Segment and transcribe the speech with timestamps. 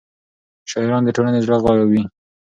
[0.71, 2.03] شاعران د ټولنې د زړه غږ وي.